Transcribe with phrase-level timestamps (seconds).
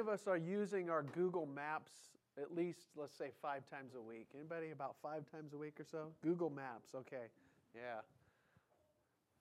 [0.00, 1.92] of us are using our Google Maps
[2.40, 4.28] at least, let's say, five times a week?
[4.34, 6.06] Anybody about five times a week or so?
[6.22, 7.26] Google Maps, okay.
[7.74, 8.00] Yeah.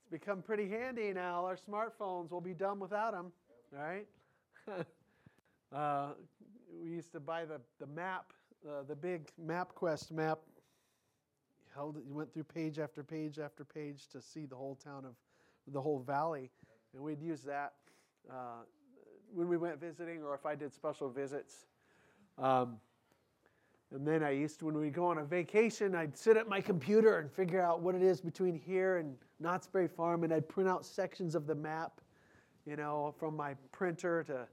[0.01, 1.45] It's become pretty handy now.
[1.45, 3.31] Our smartphones, we'll be done without them,
[3.71, 4.05] right?
[5.73, 6.09] uh,
[6.83, 8.33] we used to buy the, the map,
[8.67, 10.39] uh, the big MapQuest map.
[11.73, 15.05] Held it, you went through page after page after page to see the whole town
[15.05, 15.13] of
[15.71, 16.51] the whole valley.
[16.93, 17.73] And we'd use that
[18.29, 18.63] uh,
[19.33, 21.65] when we went visiting or if I did special visits.
[22.37, 22.77] Um,
[23.91, 26.61] and then I used to, when we'd go on a vacation, I'd sit at my
[26.61, 30.47] computer and figure out what it is between here and Knott's Berry Farm, and I'd
[30.47, 32.01] print out sections of the map,
[32.65, 34.47] you know, from my printer to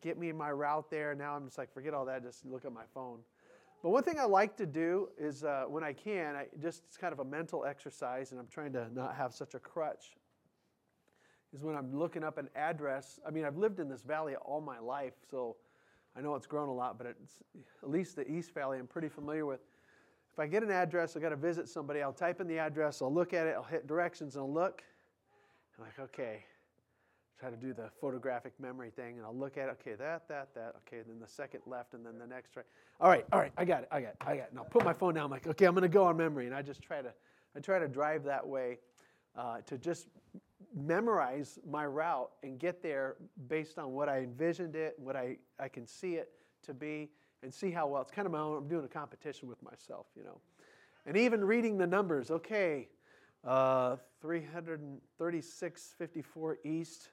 [0.00, 1.14] get me my route there.
[1.14, 3.18] Now I'm just like, forget all that, just look at my phone.
[3.82, 6.96] But one thing I like to do is uh, when I can, I just it's
[6.96, 10.16] kind of a mental exercise, and I'm trying to not have such a crutch.
[11.54, 13.18] Is when I'm looking up an address.
[13.26, 15.56] I mean, I've lived in this valley all my life, so
[16.16, 17.42] I know it's grown a lot, but it's,
[17.82, 19.60] at least the East Valley I'm pretty familiar with.
[20.32, 23.00] If I get an address, I got to visit somebody, I'll type in the address,
[23.00, 24.82] I'll look at it, I'll hit directions, and I'll look.
[25.78, 26.44] I'm like, okay,
[27.40, 30.54] try to do the photographic memory thing, and I'll look at it, okay, that, that,
[30.54, 32.66] that, okay, then the second left, and then the next right.
[33.00, 34.48] All right, all right, I got it, I got it, I got it.
[34.50, 36.46] And I'll put my phone down, I'm like, okay, I'm going to go on memory,
[36.46, 37.12] and I just try to,
[37.56, 38.78] I try to drive that way
[39.36, 40.08] uh, to just
[40.86, 43.16] memorize my route and get there
[43.48, 46.30] based on what I envisioned it, what I, I can see it
[46.64, 47.10] to be,
[47.42, 48.02] and see how well.
[48.02, 50.40] It's kind of my own, I'm doing a competition with myself, you know.
[51.06, 52.88] And even reading the numbers, okay,
[53.44, 57.10] uh, 336, 54 east.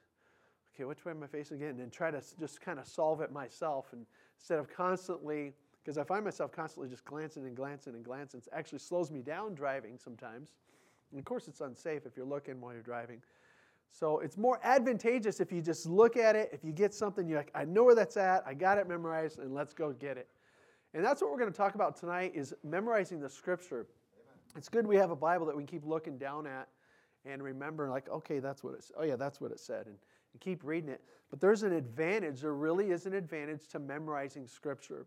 [0.74, 1.80] Okay, which way am I facing again?
[1.80, 4.04] And try to just kind of solve it myself and
[4.38, 8.40] instead of constantly, because I find myself constantly just glancing and glancing and glancing.
[8.40, 10.56] It actually slows me down driving sometimes.
[11.10, 13.22] And of course, it's unsafe if you're looking while you're driving.
[13.90, 16.50] So it's more advantageous if you just look at it.
[16.52, 18.44] If you get something, you're like, I know where that's at.
[18.46, 20.28] I got it memorized, and let's go get it.
[20.92, 23.86] And that's what we're going to talk about tonight is memorizing the scripture.
[24.14, 24.38] Amen.
[24.56, 26.68] It's good we have a Bible that we keep looking down at
[27.24, 28.96] and remember, like, okay, that's what it said.
[28.98, 29.86] Oh, yeah, that's what it said.
[29.86, 29.96] And,
[30.32, 31.02] and keep reading it.
[31.30, 32.42] But there's an advantage.
[32.42, 35.06] There really is an advantage to memorizing scripture.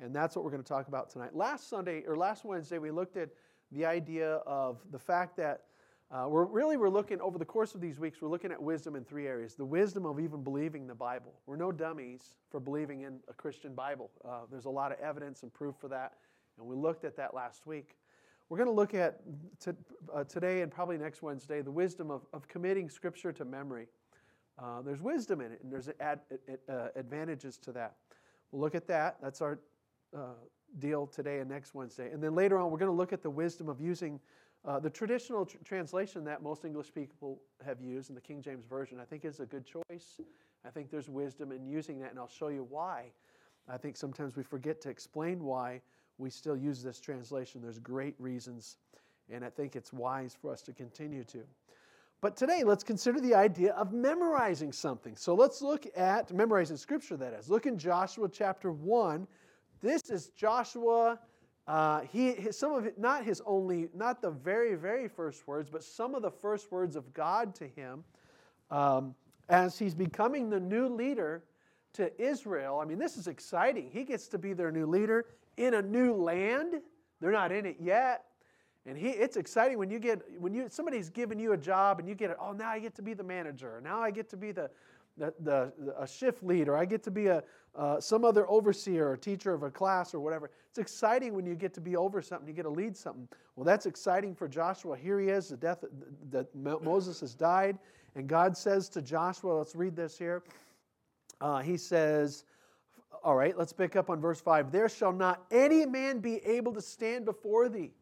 [0.00, 1.36] And that's what we're going to talk about tonight.
[1.36, 3.28] Last Sunday, or last Wednesday, we looked at
[3.70, 5.64] the idea of the fact that
[6.12, 8.96] uh, we're really we're looking over the course of these weeks we're looking at wisdom
[8.96, 9.54] in three areas.
[9.54, 11.34] The wisdom of even believing the bible.
[11.46, 14.10] We're no dummies for believing in a christian bible.
[14.24, 16.14] Uh, there's a lot of evidence and proof for that
[16.58, 17.96] and we looked at that last week.
[18.48, 19.20] We're going to look at
[19.64, 19.70] t-
[20.12, 23.86] uh, today and probably next wednesday the wisdom of, of committing scripture to memory.
[24.60, 26.20] Uh, there's wisdom in it and there's ad,
[26.68, 27.94] uh, advantages to that.
[28.50, 29.18] We'll look at that.
[29.22, 29.60] That's our
[30.16, 30.34] uh,
[30.80, 32.10] deal today and next wednesday.
[32.10, 34.18] And then later on we're going to look at the wisdom of using
[34.64, 38.66] uh, the traditional tr- translation that most English people have used in the King James
[38.66, 40.20] Version, I think, is a good choice.
[40.64, 43.12] I think there's wisdom in using that, and I'll show you why.
[43.68, 45.80] I think sometimes we forget to explain why
[46.18, 47.62] we still use this translation.
[47.62, 48.76] There's great reasons,
[49.30, 51.42] and I think it's wise for us to continue to.
[52.20, 55.16] But today, let's consider the idea of memorizing something.
[55.16, 57.48] So let's look at memorizing scripture, that is.
[57.48, 59.26] Look in Joshua chapter 1.
[59.80, 61.18] This is Joshua
[61.70, 65.70] uh, he, his, some of it, not his only, not the very, very first words,
[65.70, 68.02] but some of the first words of God to him
[68.72, 69.14] um,
[69.48, 71.44] as he's becoming the new leader
[71.92, 72.80] to Israel.
[72.82, 73.88] I mean, this is exciting.
[73.92, 75.26] He gets to be their new leader
[75.58, 76.74] in a new land.
[77.20, 78.24] They're not in it yet.
[78.84, 82.08] And he, it's exciting when you get when you somebody's giving you a job and
[82.08, 82.36] you get it.
[82.40, 83.80] Oh, now I get to be the manager.
[83.84, 84.70] Now I get to be the
[85.20, 86.76] the, the, a shift leader.
[86.76, 87.44] I get to be a,
[87.76, 90.50] uh, some other overseer or teacher of a class or whatever.
[90.70, 93.28] It's exciting when you get to be over something, you get to lead something.
[93.54, 94.96] Well, that's exciting for Joshua.
[94.96, 95.84] Here he is, the death
[96.30, 97.78] that Moses has died,
[98.16, 100.42] and God says to Joshua, let's read this here.
[101.40, 102.44] Uh, he says,
[103.22, 104.72] all right, let's pick up on verse 5.
[104.72, 107.92] There shall not any man be able to stand before thee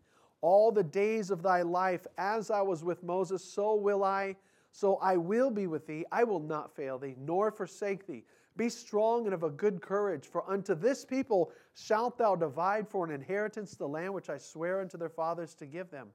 [0.41, 2.07] all the days of thy life.
[2.17, 4.37] As I was with Moses, so will I
[4.73, 8.25] so I will be with thee, I will not fail thee, nor forsake thee.
[8.57, 13.05] Be strong and of a good courage, for unto this people shalt thou divide for
[13.05, 16.09] an inheritance the land which I swear unto their fathers to give them.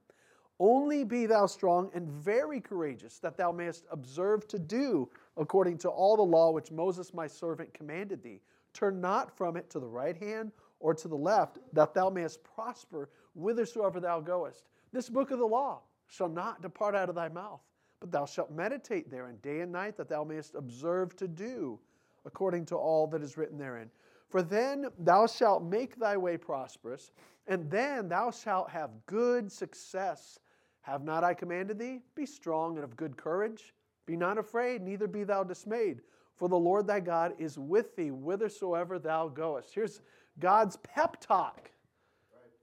[0.60, 5.88] Only be thou strong and very courageous, that thou mayest observe to do according to
[5.88, 8.40] all the law which Moses my servant commanded thee.
[8.72, 12.44] Turn not from it to the right hand or to the left, that thou mayest
[12.44, 14.68] prosper whithersoever thou goest.
[14.92, 17.62] This book of the law shall not depart out of thy mouth
[18.00, 21.78] but thou shalt meditate therein day and night, that thou mayest observe to do
[22.26, 23.90] according to all that is written therein.
[24.28, 27.12] For then thou shalt make thy way prosperous,
[27.46, 30.38] and then thou shalt have good success.
[30.80, 32.00] Have not I commanded thee?
[32.14, 33.74] Be strong and of good courage.
[34.06, 36.00] Be not afraid, neither be thou dismayed.
[36.36, 39.72] for the Lord thy God is with thee whithersoever thou goest.
[39.74, 40.00] Here's
[40.38, 41.70] God's pep talk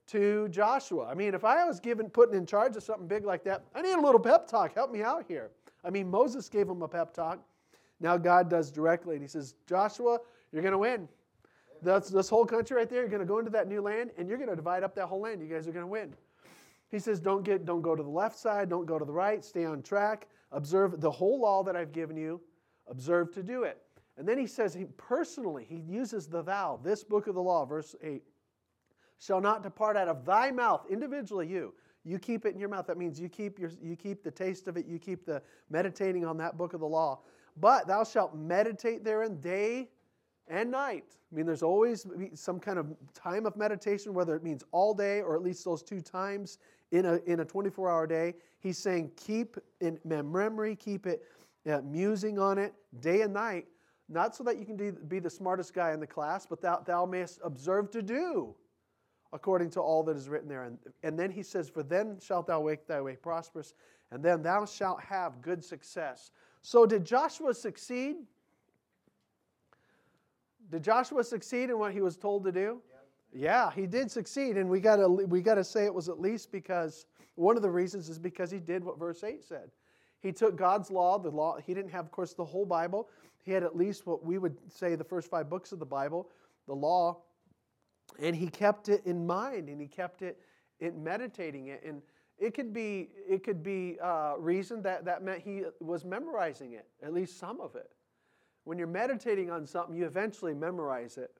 [0.08, 1.06] to Joshua.
[1.06, 3.82] I mean, if I was given put in charge of something big like that, I
[3.82, 4.74] need a little pep talk.
[4.74, 5.50] Help me out here.
[5.84, 7.40] I mean, Moses gave him a pep talk.
[8.00, 10.18] Now God does directly, and He says, Joshua,
[10.52, 11.08] you're going to win.
[11.82, 13.00] That's this whole country right there.
[13.00, 15.06] You're going to go into that new land, and you're going to divide up that
[15.06, 15.40] whole land.
[15.40, 16.14] You guys are going to win.
[16.90, 19.44] He says, don't get, don't go to the left side, don't go to the right.
[19.44, 20.28] Stay on track.
[20.52, 22.40] Observe the whole law that I've given you.
[22.88, 23.78] Observe to do it.
[24.18, 26.78] And then he says, he personally, he uses the thou.
[26.84, 28.24] This book of the law, verse eight,
[29.24, 31.46] shall not depart out of thy mouth individually.
[31.46, 31.74] You,
[32.04, 32.86] you keep it in your mouth.
[32.86, 34.86] That means you keep your, you keep the taste of it.
[34.86, 37.20] You keep the meditating on that book of the law
[37.56, 39.88] but thou shalt meditate therein day
[40.48, 41.16] and night.
[41.30, 45.22] I mean, there's always some kind of time of meditation, whether it means all day
[45.22, 46.58] or at least those two times
[46.90, 48.34] in a, in a 24 hour day.
[48.58, 51.22] He's saying, keep in memory, keep it
[51.70, 53.66] uh, musing on it day and night,
[54.08, 54.76] not so that you can
[55.08, 58.54] be the smartest guy in the class, but that thou mayest observe to do
[59.32, 60.64] according to all that is written there.
[60.64, 63.74] And, and then he says, For then shalt thou make thy way prosperous,
[64.10, 66.30] and then thou shalt have good success.
[66.60, 68.16] So, did Joshua succeed?
[70.70, 72.80] Did Joshua succeed in what he was told to do?
[73.34, 76.20] Yeah, he did succeed, and we got to we got to say it was at
[76.20, 79.70] least because one of the reasons is because he did what verse eight said.
[80.20, 81.56] He took God's law, the law.
[81.64, 83.08] He didn't have, of course, the whole Bible.
[83.42, 86.28] He had at least what we would say the first five books of the Bible,
[86.68, 87.22] the law,
[88.20, 90.38] and he kept it in mind, and he kept it
[90.80, 91.82] in meditating it.
[91.86, 92.02] And
[92.38, 96.86] it could be, it could be uh, reason that that meant he was memorizing it,
[97.02, 97.90] at least some of it.
[98.64, 101.32] When you're meditating on something, you eventually memorize it.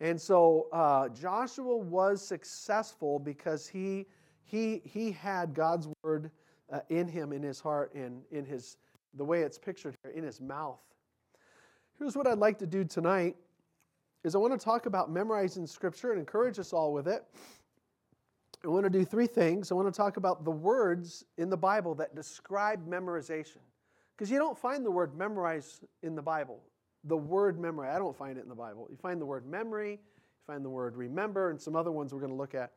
[0.00, 4.06] And so uh, Joshua was successful because he,
[4.44, 6.30] he, he had God's word
[6.72, 8.78] uh, in him, in his heart, and in his,
[9.14, 10.80] the way it's pictured here, in his mouth.
[11.98, 13.36] Here's what I'd like to do tonight
[14.24, 17.24] is I want to talk about memorizing scripture and encourage us all with it.
[18.64, 19.72] I want to do three things.
[19.72, 23.58] I want to talk about the words in the Bible that describe memorization.
[24.16, 26.60] Because you don't find the word memorize in the Bible.
[27.04, 28.86] The word memory, I don't find it in the Bible.
[28.90, 29.98] You find the word memory, you
[30.46, 32.72] find the word remember, and some other ones we're going to look at.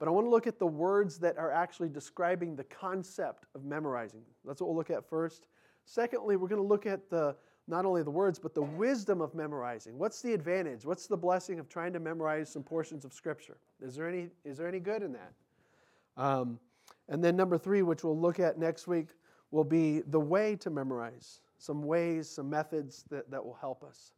[0.00, 3.64] But I want to look at the words that are actually describing the concept of
[3.64, 4.22] memorizing.
[4.44, 5.46] That's what we'll look at first.
[5.84, 7.36] Secondly, we're going to look at the
[7.68, 9.98] not only the words, but the wisdom of memorizing.
[9.98, 10.84] What's the advantage?
[10.84, 13.58] What's the blessing of trying to memorize some portions of Scripture?
[13.80, 15.32] Is there any, is there any good in that?
[16.16, 16.58] Um,
[17.08, 19.08] and then number three, which we'll look at next week,
[19.50, 21.40] will be the way to memorize.
[21.58, 24.12] Some ways, some methods that, that will help us.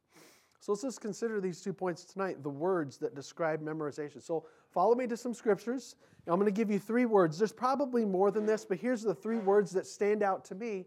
[0.61, 4.23] So let's just consider these two points tonight the words that describe memorization.
[4.23, 5.97] So follow me to some scriptures.
[6.27, 7.39] I'm going to give you three words.
[7.39, 10.87] There's probably more than this, but here's the three words that stand out to me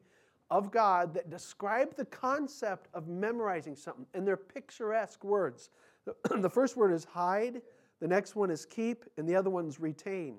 [0.54, 5.72] of God that describe the concept of memorizing something, and they're picturesque words.
[6.30, 7.64] The first word is hide,
[8.00, 10.38] the next one is keep, and the other one's retain.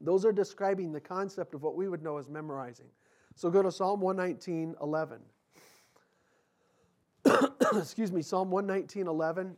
[0.00, 2.86] Those are describing the concept of what we would know as memorizing.
[3.34, 5.18] So go to Psalm 119, 11.
[7.78, 9.56] Excuse me, Psalm 119, 11.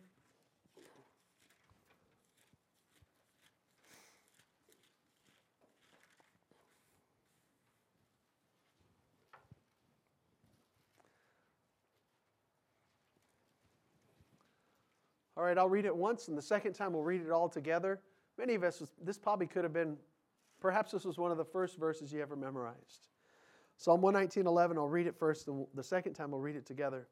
[15.37, 18.00] All right, I'll read it once, and the second time we'll read it all together.
[18.38, 19.97] Many of us, this probably could have been,
[20.61, 23.09] perhaps this was one of the first verses you ever memorized.
[23.76, 27.09] Psalm 119.11, I'll read it first, and the second time we'll read it together.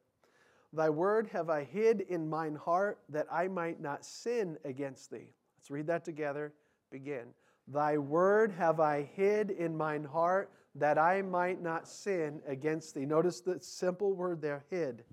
[0.71, 5.29] Thy word have I hid in mine heart that I might not sin against thee.
[5.57, 6.53] Let's read that together.
[6.91, 7.27] Begin.
[7.67, 13.05] Thy word have I hid in mine heart that I might not sin against thee.
[13.05, 15.03] Notice the simple word there, hid.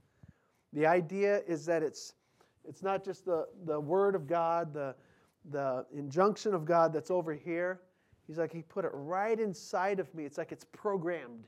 [0.72, 2.14] The idea is that it's
[2.68, 4.94] it's not just the, the word of God, the,
[5.50, 7.80] the injunction of God that's over here.
[8.26, 10.24] He's like, He put it right inside of me.
[10.24, 11.46] It's like it's programmed.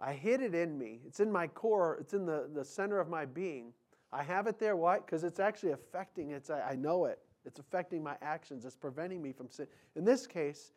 [0.00, 1.00] I hid it in me.
[1.06, 3.72] It's in my core, it's in the, the center of my being.
[4.12, 4.76] I have it there.
[4.76, 4.98] Why?
[4.98, 6.50] Because it's actually affecting it.
[6.50, 7.20] I, I know it.
[7.44, 8.64] It's affecting my actions.
[8.64, 9.66] It's preventing me from sin.
[9.96, 10.72] In this case,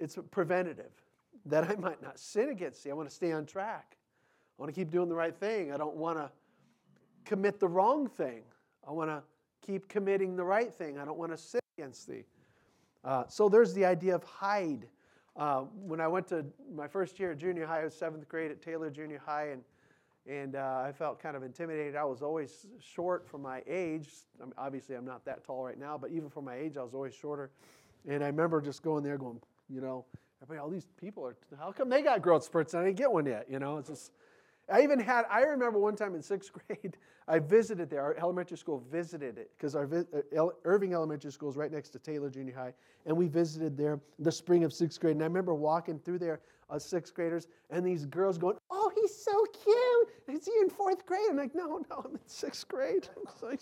[0.00, 0.92] it's preventative
[1.46, 2.90] that I might not sin against thee.
[2.90, 3.96] I want to stay on track.
[4.58, 5.72] I want to keep doing the right thing.
[5.72, 6.30] I don't want to
[7.28, 8.42] commit the wrong thing.
[8.86, 9.22] I want to
[9.64, 10.98] keep committing the right thing.
[10.98, 12.24] I don't want to sin against thee.
[13.04, 14.86] Uh, so there's the idea of hide.
[15.36, 16.44] Uh, when I went to
[16.74, 19.62] my first year at junior high, I was seventh grade at Taylor Junior High, and
[20.26, 21.96] and uh, I felt kind of intimidated.
[21.96, 24.08] I was always short for my age.
[24.40, 26.82] I mean, obviously, I'm not that tall right now, but even for my age, I
[26.82, 27.50] was always shorter.
[28.06, 30.04] And I remember just going there, going, you know,
[30.42, 31.34] everybody, all these people are.
[31.58, 33.46] How come they got growth spurts and I didn't get one yet?
[33.48, 34.12] You know, it's just
[34.70, 36.96] I even had, I remember one time in sixth grade,
[37.26, 38.02] I visited there.
[38.02, 41.98] Our elementary school visited it because our uh, Irving Elementary School is right next to
[41.98, 42.74] Taylor Junior High.
[43.06, 45.14] And we visited there the spring of sixth grade.
[45.16, 49.14] And I remember walking through there, uh, sixth graders, and these girls going, Oh, he's
[49.14, 50.36] so cute.
[50.36, 51.26] Is he in fourth grade?
[51.30, 53.08] I'm like, No, no, I'm in sixth grade.
[53.42, 53.60] like,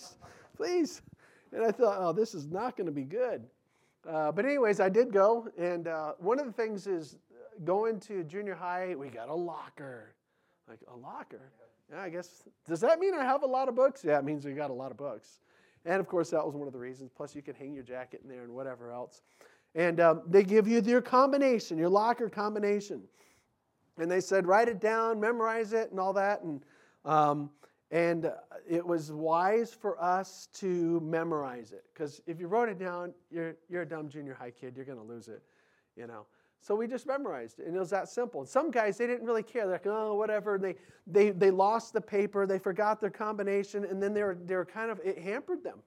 [0.57, 1.03] Please.
[1.53, 3.45] And I thought, Oh, this is not going to be good.
[4.09, 5.49] Uh, but, anyways, I did go.
[5.59, 7.17] And uh, one of the things is
[7.65, 10.15] going to junior high, we got a locker.
[10.69, 11.53] Like, a locker?
[11.91, 12.43] Yeah, I guess.
[12.67, 14.05] Does that mean I have a lot of books?
[14.05, 15.41] Yeah, it means we got a lot of books.
[15.85, 17.11] And of course, that was one of the reasons.
[17.17, 19.23] Plus, you can hang your jacket in there and whatever else.
[19.77, 23.03] And um, they give you your combination, your locker combination.
[23.99, 26.43] And they said, write it down, memorize it, and all that.
[26.43, 26.65] And,
[27.05, 27.51] um,
[27.93, 28.33] and
[28.69, 31.85] it was wise for us to memorize it.
[31.95, 34.75] Because if you wrote it down, you're, you're a dumb junior high kid.
[34.75, 35.43] You're going to lose it,
[35.97, 36.27] you know.
[36.67, 38.45] So we just memorized it, and it was that simple.
[38.45, 39.67] Some guys, they didn't really care.
[39.67, 40.57] They're like, oh, whatever.
[40.57, 40.75] And They,
[41.07, 44.65] they, they lost the paper, they forgot their combination, and then they were, they were
[44.65, 45.79] kind of, it hampered them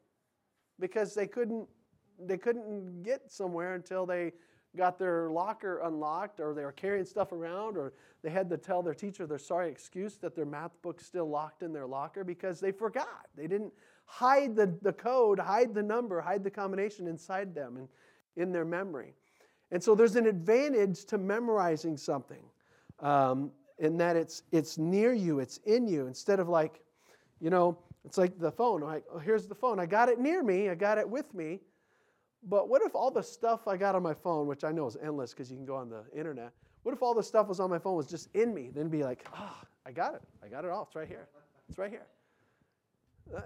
[0.80, 1.68] because they couldn't,
[2.18, 4.32] they couldn't get somewhere until they
[4.78, 7.92] got their locker unlocked or they were carrying stuff around or
[8.24, 11.62] they had to tell their teacher their sorry excuse that their math book's still locked
[11.62, 13.28] in their locker because they forgot.
[13.36, 13.74] They didn't
[14.06, 17.90] hide the, the code, hide the number, hide the combination inside them and
[18.38, 19.16] in their memory.
[19.72, 22.44] And so there's an advantage to memorizing something
[23.00, 26.82] um, in that it's, it's near you, it's in you, instead of like,
[27.40, 28.82] you know, it's like the phone.
[28.82, 29.80] Like, oh, here's the phone.
[29.80, 31.60] I got it near me, I got it with me.
[32.44, 34.98] But what if all the stuff I got on my phone, which I know is
[35.04, 37.70] endless because you can go on the internet, what if all the stuff was on
[37.70, 38.72] my phone was just in me?
[38.74, 40.22] Then be like, ah, oh, I got it.
[40.44, 40.84] I got it all.
[40.84, 41.28] It's right here.
[41.68, 42.08] It's right here.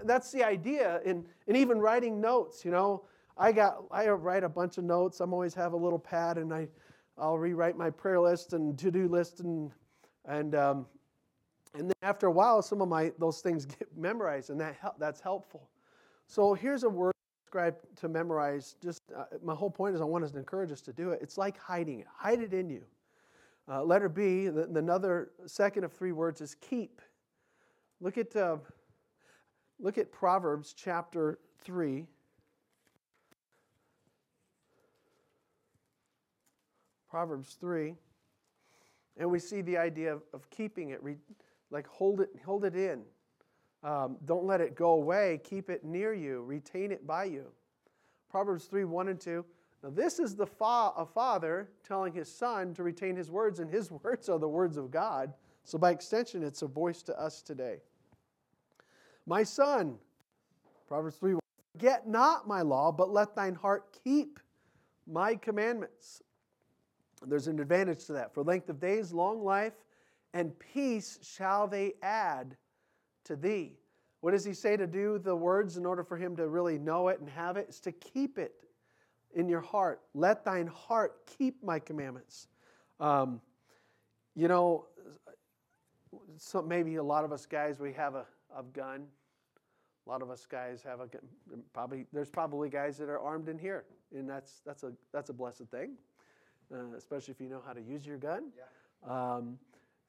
[0.03, 1.01] That's the idea.
[1.03, 3.03] In, in even writing notes, you know,
[3.38, 5.20] I got I write a bunch of notes.
[5.20, 6.68] I'm always have a little pad, and I
[7.18, 9.72] I'll rewrite my prayer list and to do list and
[10.25, 10.86] and um,
[11.74, 15.22] and then after a while, some of my those things get memorized, and that that's
[15.22, 15.70] helpful.
[16.28, 17.13] So here's a word
[17.96, 18.75] to memorize.
[18.82, 21.20] Just uh, my whole point is I want us to encourage us to do it.
[21.22, 22.08] It's like hiding it.
[22.12, 22.82] Hide it in you.
[23.70, 27.00] Uh, letter B, the, the, another second of three words is keep.
[28.02, 28.58] Look at uh,
[29.80, 32.08] look at Proverbs chapter three.
[37.13, 37.93] Proverbs 3.
[39.17, 41.15] And we see the idea of, of keeping it, re,
[41.70, 43.03] like hold it, hold it in.
[43.84, 45.39] Um, don't let it go away.
[45.43, 46.41] Keep it near you.
[46.41, 47.46] Retain it by you.
[48.32, 49.46] Proverbs 3 1 and 2.
[49.84, 53.70] Now, this is the fa- a father telling his son to retain his words, and
[53.70, 55.36] his words are the words of God.
[55.65, 57.77] So, by extension, it's a voice to us today.
[59.27, 60.00] My son,
[60.88, 61.41] Proverbs 3 one.
[61.74, 64.39] Forget not my law, but let thine heart keep
[65.05, 66.24] my commandments.
[67.25, 68.34] There's an advantage to that.
[68.34, 69.74] For length of days, long life,
[70.34, 72.58] and peace shall they add
[73.25, 73.77] to thee.
[74.22, 77.10] What does he say to do the words in order for him to really know
[77.10, 77.68] it and have it?
[77.70, 78.53] Is to keep it
[79.36, 80.01] in your heart.
[80.13, 82.48] Let thine heart keep my commandments.
[83.00, 83.42] Um,
[84.36, 84.88] you know,
[86.38, 88.25] some, maybe a lot of us guys, we have a,
[88.58, 89.06] a gun.
[90.06, 91.22] A lot of us guys have a gun.
[91.74, 95.34] Probably, there's probably guys that are armed in here, and that's, that's, a, that's a
[95.34, 95.98] blessed thing
[96.74, 98.51] uh, especially if you know how to use your gun.
[98.58, 99.36] Yeah.
[99.36, 99.58] Um,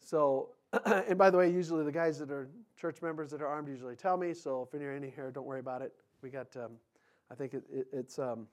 [0.01, 0.51] so,
[0.85, 3.97] and by the way, usually the guys that are church members that are armed usually
[3.97, 4.35] tell me.
[4.35, 5.93] So if you're any here, don't worry about it.
[6.23, 6.73] We got, um,
[7.31, 8.47] I think it, it, it's, um,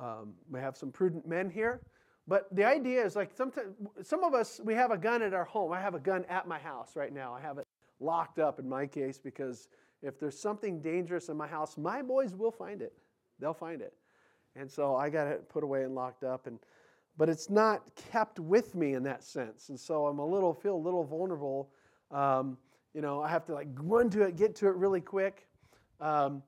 [0.00, 1.80] um, we have some prudent men here.
[2.28, 5.44] But the idea is like sometimes, some of us, we have a gun at our
[5.44, 5.72] home.
[5.72, 7.32] I have a gun at my house right now.
[7.32, 7.66] I have it
[8.00, 9.68] locked up in my case because
[10.02, 12.92] if there's something dangerous in my house, my boys will find it.
[13.38, 13.94] They'll find it.
[14.56, 16.46] And so I got it put away and locked up.
[16.46, 16.58] And
[17.16, 19.68] but it's not kept with me in that sense.
[19.68, 21.70] And so I'm a little, feel a little vulnerable.
[22.10, 22.58] Um,
[22.94, 25.46] you know, I have to like run to it, get to it really quick.
[26.00, 26.42] Um,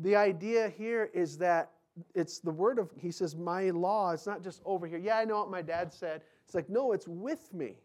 [0.00, 1.70] the idea here is that
[2.14, 4.98] it's the word of, he says, my law, it's not just over here.
[4.98, 6.22] Yeah, I know what my dad said.
[6.44, 7.78] It's like, no, it's with me.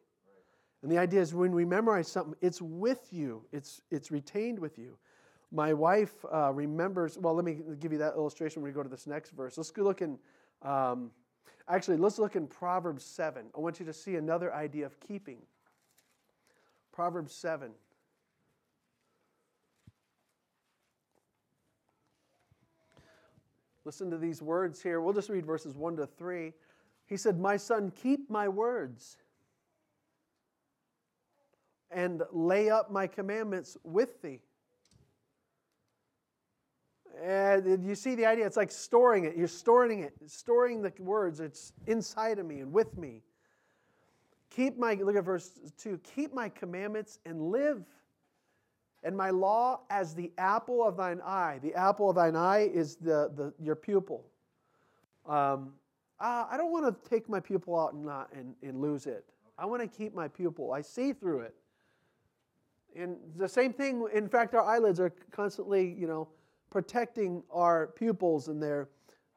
[0.83, 4.77] And the idea is when we memorize something, it's with you, it's, it's retained with
[4.77, 4.97] you.
[5.51, 8.89] My wife uh, remembers, well, let me give you that illustration when we go to
[8.89, 9.57] this next verse.
[9.57, 10.17] Let's go look in
[10.61, 11.11] um,
[11.67, 13.45] Actually, let's look in Proverbs 7.
[13.55, 15.37] I want you to see another idea of keeping.
[16.91, 17.71] Proverbs 7.
[23.85, 25.01] Listen to these words here.
[25.01, 26.53] We'll just read verses 1 to 3.
[27.05, 29.17] He said, My son, keep my words
[31.91, 34.39] and lay up my commandments with thee.
[37.21, 38.45] And you see the idea?
[38.45, 39.37] It's like storing it.
[39.37, 41.39] You're storing it, storing the words.
[41.39, 43.21] It's inside of me and with me.
[44.49, 47.83] Keep my, look at verse 2 keep my commandments and live,
[49.03, 51.59] and my law as the apple of thine eye.
[51.61, 54.25] The apple of thine eye is the, the, your pupil.
[55.25, 55.73] Um,
[56.19, 59.25] uh, I don't want to take my pupil out and, not, and, and lose it.
[59.57, 60.71] I want to keep my pupil.
[60.71, 61.55] I see through it.
[62.95, 66.27] And the same thing, in fact, our eyelids are constantly, you know,
[66.73, 68.89] protecting our pupils and they're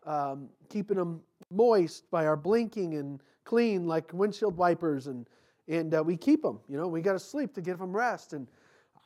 [0.07, 5.28] um, keeping them moist by our blinking and clean like windshield wipers and
[5.69, 8.33] and uh, we keep them you know we got to sleep to give them rest.
[8.33, 8.49] And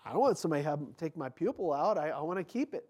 [0.05, 2.87] i don't want somebody have take my pupil out i, I want to keep it.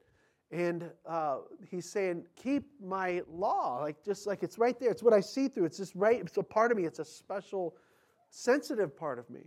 [0.52, 1.38] And uh,
[1.70, 4.90] he's saying keep my law like just like it's right there.
[4.90, 5.64] It's what i see through.
[5.64, 6.84] It's just right it's a part of me.
[6.84, 7.76] It's a special
[8.28, 9.40] sensitive part of me.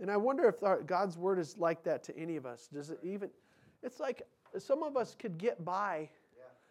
[0.00, 2.68] And i wonder if our, god's word is like that to any of us.
[2.72, 3.28] Does it even
[3.82, 4.22] it's like
[4.58, 6.08] some of us could get by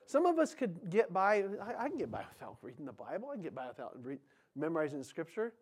[0.05, 3.29] some of us could get by, I, I can get by without reading the Bible,
[3.31, 4.19] I can get by without read,
[4.55, 5.53] memorizing the scripture.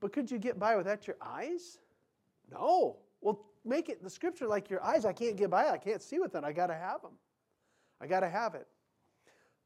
[0.00, 1.78] But could you get by without your eyes?
[2.50, 2.98] No.
[3.20, 5.04] Well, make it the scripture like your eyes.
[5.04, 5.68] I can't get by.
[5.68, 6.44] I can't see with it.
[6.44, 7.12] I got to have them.
[8.00, 8.66] I got to have it.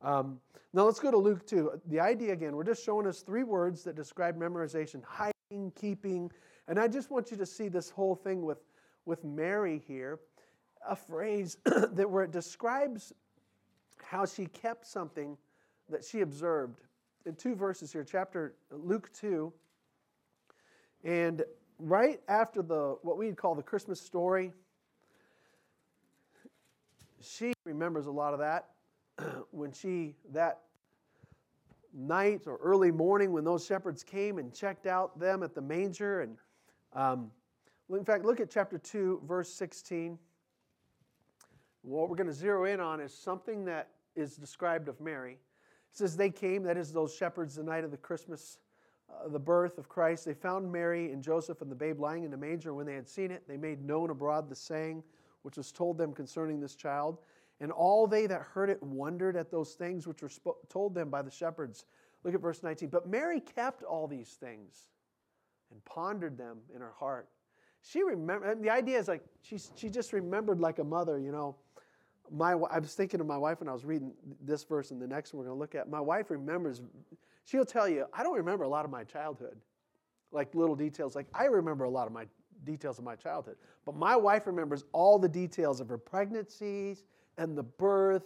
[0.02, 0.40] Um,
[0.72, 1.80] now let's go to Luke 2.
[1.86, 6.30] The idea again, we're just showing us three words that describe memorization hiding, keeping.
[6.68, 8.58] And I just want you to see this whole thing with,
[9.04, 10.20] with Mary here
[10.88, 13.12] a phrase that where it describes
[14.02, 15.36] how she kept something
[15.88, 16.80] that she observed.
[17.24, 19.52] In two verses here, chapter Luke 2,
[21.04, 21.42] and
[21.78, 24.52] right after the what we'd call the Christmas story,
[27.20, 28.70] she remembers a lot of that
[29.50, 30.60] when she that
[31.92, 36.20] night or early morning when those shepherds came and checked out them at the manger
[36.20, 36.36] and
[36.92, 37.30] um,
[37.90, 40.18] in fact look at chapter 2 verse 16
[41.86, 45.32] what we're going to zero in on is something that is described of Mary.
[45.32, 48.58] It says, They came, that is, those shepherds, the night of the Christmas,
[49.08, 50.24] uh, the birth of Christ.
[50.24, 52.74] They found Mary and Joseph and the babe lying in the manger.
[52.74, 55.04] When they had seen it, they made known abroad the saying
[55.42, 57.18] which was told them concerning this child.
[57.60, 61.08] And all they that heard it wondered at those things which were spo- told them
[61.08, 61.84] by the shepherds.
[62.24, 62.88] Look at verse 19.
[62.88, 64.88] But Mary kept all these things
[65.70, 67.28] and pondered them in her heart.
[67.80, 71.54] She remembered, the idea is like she, she just remembered like a mother, you know
[72.30, 75.06] my, I was thinking of my wife when I was reading this verse and the
[75.06, 75.88] next one we're going to look at.
[75.88, 76.82] My wife remembers,
[77.44, 79.56] she'll tell you, I don't remember a lot of my childhood,
[80.32, 81.14] like little details.
[81.14, 82.26] Like I remember a lot of my
[82.64, 87.04] details of my childhood, but my wife remembers all the details of her pregnancies
[87.38, 88.24] and the birth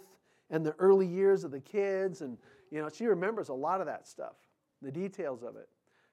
[0.49, 2.21] and the early years of the kids.
[2.21, 2.37] And,
[2.71, 4.35] you know, she remembers a lot of that stuff,
[4.81, 5.69] the details of it.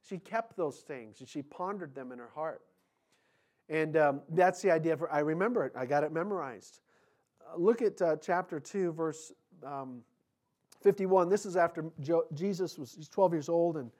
[0.09, 2.62] She kept those things and she pondered them in her heart.
[3.68, 5.72] And um, that's the idea of I remember it.
[5.77, 6.81] I got it memorized
[7.57, 9.33] look at uh, chapter 2, verse
[9.65, 10.03] um,
[10.83, 11.29] 51.
[11.29, 13.91] This is after jo- Jesus was he's 12 years old, and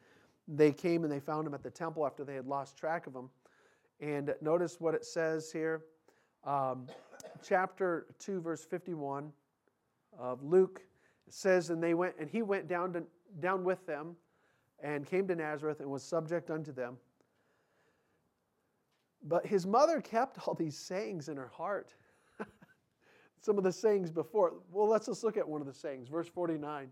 [0.47, 3.15] they came and they found him at the temple after they had lost track of
[3.15, 3.29] him.
[4.01, 5.83] And notice what it says here.
[6.45, 6.87] Um,
[7.43, 9.33] chapter 2, verse 51
[10.19, 10.83] of Luke
[11.29, 13.03] says, And they went, and he went down, to,
[13.41, 14.17] down with them
[14.81, 16.97] and came to Nazareth and was subject unto them.
[19.25, 21.95] But his mother kept all these sayings in her heart
[23.40, 24.55] some of the sayings before.
[24.72, 26.88] Well, let's just look at one of the sayings, verse 49.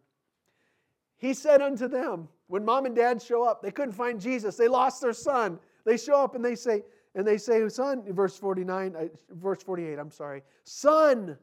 [1.18, 4.56] He said unto them, when mom and dad show up, they couldn't find Jesus.
[4.56, 5.58] They lost their son.
[5.84, 6.82] They show up and they say,
[7.14, 11.38] and they say, son, verse 49, uh, verse 48, I'm sorry, son,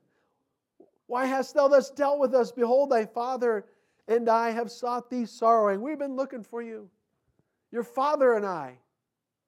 [1.08, 2.52] why hast thou thus dealt with us?
[2.52, 3.66] Behold, thy father
[4.08, 5.82] and I have sought thee sorrowing.
[5.82, 6.90] We've been looking for you.
[7.72, 8.78] Your father and I.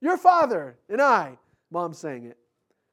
[0.01, 1.37] Your father and I.
[1.69, 2.37] Mom's saying it.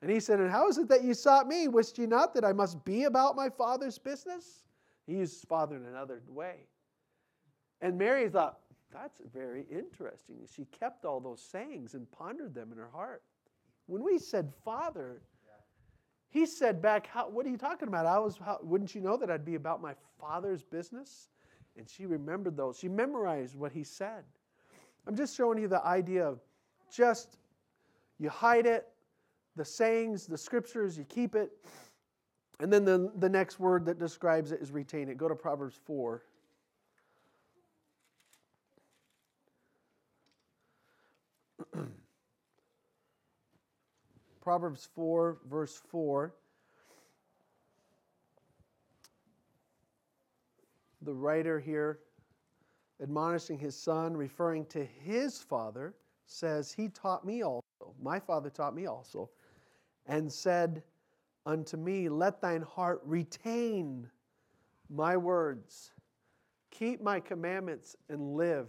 [0.02, 1.68] And he said, And how is it that you sought me?
[1.68, 4.64] Wist ye not that I must be about my father's business?
[5.06, 6.66] He used father in another way.
[7.80, 8.58] And Mary thought,
[8.92, 10.36] That's very interesting.
[10.52, 13.22] She kept all those sayings and pondered them in her heart.
[13.86, 15.22] When we said father,
[16.30, 18.04] he said back, how, What are you talking about?
[18.04, 21.28] I was, how, wouldn't you know that I'd be about my father's business?
[21.76, 22.78] And she remembered those.
[22.78, 24.24] She memorized what he said.
[25.06, 26.40] I'm just showing you the idea of
[26.94, 27.38] just
[28.18, 28.88] you hide it,
[29.56, 31.50] the sayings, the scriptures, you keep it.
[32.60, 35.16] And then the, the next word that describes it is retain it.
[35.18, 36.22] Go to Proverbs 4.
[44.40, 46.34] Proverbs 4, verse 4.
[51.02, 51.98] The writer here,
[53.02, 55.94] admonishing his son, referring to his father,
[56.26, 57.62] says, He taught me also.
[58.00, 59.28] My father taught me also
[60.06, 60.82] and said
[61.46, 64.08] unto me, Let thine heart retain
[64.88, 65.92] my words,
[66.70, 68.68] keep my commandments and live.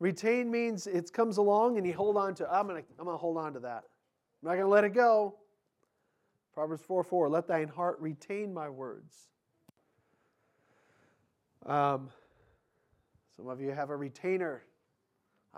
[0.00, 2.52] Retain means it comes along and you hold on to.
[2.52, 3.84] I'm gonna I'm gonna hold on to that.
[4.42, 5.34] I'm not gonna let it go.
[6.54, 9.28] Proverbs 4 4, let thine heart retain my words.
[11.66, 12.10] Um,
[13.36, 14.62] some of you have a retainer.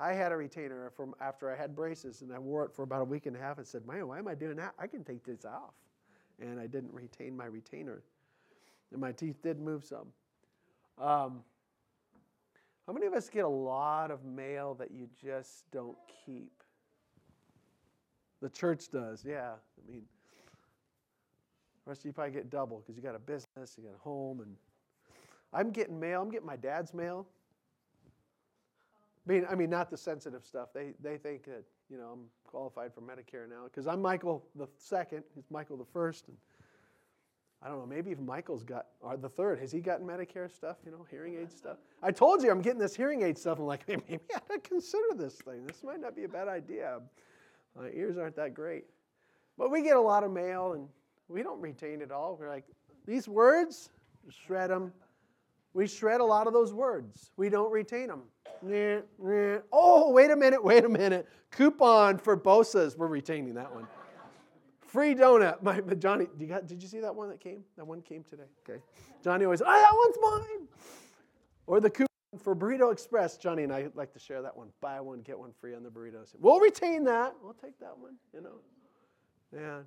[0.00, 3.02] I had a retainer from after I had braces, and I wore it for about
[3.02, 4.74] a week and a half and said, Man, why am I doing that?
[4.78, 5.74] I can take this off.
[6.40, 8.02] And I didn't retain my retainer.
[8.92, 10.06] And my teeth did move some.
[10.98, 11.42] Um,
[12.86, 16.62] how many of us get a lot of mail that you just don't keep?
[18.40, 19.52] The church does, yeah.
[19.52, 20.02] I mean,
[21.84, 24.02] the rest of you probably get double because you got a business, you got a
[24.02, 24.56] home, and
[25.52, 26.22] I'm getting mail.
[26.22, 27.26] I'm getting my dad's mail.
[29.26, 30.68] I mean, I mean, not the sensitive stuff.
[30.74, 34.66] They they think that you know I'm qualified for Medicare now because I'm Michael the
[34.78, 35.24] second.
[35.34, 36.36] He's Michael the first, and
[37.62, 37.86] I don't know.
[37.86, 39.58] Maybe even Michael's got or the third.
[39.58, 40.78] Has he gotten Medicare stuff?
[40.84, 41.76] You know, hearing aid stuff.
[42.02, 43.58] I told you I'm getting this hearing aid stuff.
[43.58, 45.66] I'm like, maybe I ought to consider this thing.
[45.66, 47.00] This might not be a bad idea.
[47.76, 48.84] My ears aren't that great,
[49.58, 50.88] but we get a lot of mail and
[51.28, 52.36] we don't retain it all.
[52.40, 52.64] We're like,
[53.06, 53.90] these words,
[54.46, 54.92] shred them.
[55.72, 57.30] We shred a lot of those words.
[57.36, 58.22] We don't retain them.
[59.72, 61.28] Oh, wait a minute, wait a minute.
[61.50, 62.96] Coupon for Bosa's.
[62.96, 63.86] We're retaining that one.
[64.80, 65.62] Free donut.
[65.62, 67.62] My, Johnny, you got, did you see that one that came?
[67.76, 68.48] That one came today.
[68.68, 68.82] Okay.
[69.22, 70.68] Johnny always, oh, that one's mine.
[71.66, 72.08] Or the coupon
[72.42, 73.36] for Burrito Express.
[73.36, 74.68] Johnny and I like to share that one.
[74.80, 76.34] Buy one, get one free on the burritos.
[76.40, 77.36] We'll retain that.
[77.42, 78.56] We'll take that one, you know.
[79.54, 79.82] Yeah.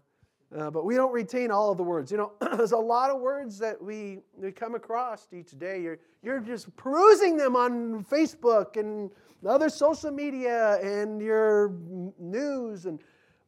[0.57, 2.11] Uh, but we don't retain all of the words.
[2.11, 5.81] You know, there's a lot of words that we, we come across each day.
[5.81, 9.09] You're, you're just perusing them on Facebook and
[9.47, 11.73] other social media and your
[12.19, 12.85] news.
[12.85, 13.01] And,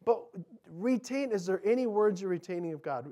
[0.04, 0.24] but
[0.72, 3.12] retain, is there any words you're retaining of God?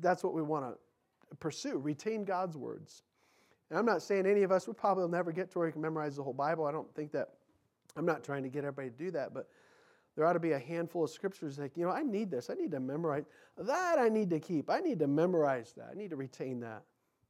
[0.00, 1.78] That's what we want to pursue.
[1.78, 3.02] Retain God's words.
[3.70, 5.72] And I'm not saying any of us, we probably will never get to where we
[5.72, 6.66] can memorize the whole Bible.
[6.66, 7.30] I don't think that,
[7.96, 9.32] I'm not trying to get everybody to do that.
[9.32, 9.48] But
[10.16, 12.48] there ought to be a handful of scriptures like, you know, I need this.
[12.48, 13.24] I need to memorize.
[13.58, 14.70] That I need to keep.
[14.70, 15.90] I need to memorize that.
[15.92, 16.82] I need to retain that.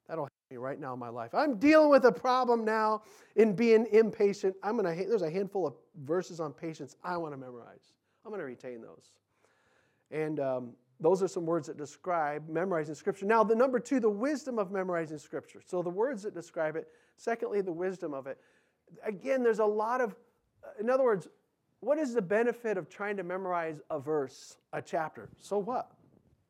[0.09, 1.35] That'll help me right now in my life.
[1.35, 3.03] I'm dealing with a problem now
[3.35, 4.55] in being impatient.
[4.62, 7.92] I'm gonna there's a handful of verses on patience I want to memorize.
[8.25, 9.11] I'm gonna retain those.
[10.12, 13.27] And um, those are some words that describe memorizing scripture.
[13.27, 15.61] Now, the number two, the wisdom of memorizing scripture.
[15.64, 16.88] So the words that describe it.
[17.16, 18.38] Secondly, the wisdom of it.
[19.05, 20.14] Again, there's a lot of,
[20.81, 21.29] in other words,
[21.87, 25.29] what is the benefit of trying to memorize a verse, a chapter?
[25.40, 25.92] So what?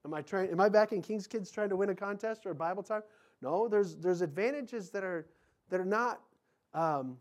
[0.07, 0.51] Am I trying?
[0.51, 3.03] Am I back in King's Kids trying to win a contest or a Bible time?
[3.43, 5.27] No, there's there's advantages that are
[5.69, 6.23] that are not
[6.73, 7.19] um,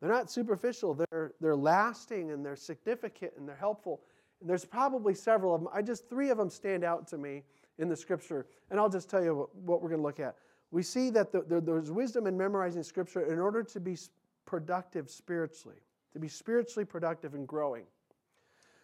[0.00, 0.94] they're not superficial.
[0.94, 4.00] They're they're lasting and they're significant and they're helpful.
[4.40, 5.68] And there's probably several of them.
[5.74, 7.42] I just three of them stand out to me
[7.78, 10.36] in the Scripture, and I'll just tell you what, what we're going to look at.
[10.70, 13.98] We see that the, the, there's wisdom in memorizing Scripture in order to be
[14.46, 15.76] productive spiritually
[16.16, 17.84] to be spiritually productive and growing.